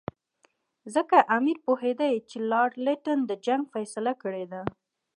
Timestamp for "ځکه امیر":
0.93-1.57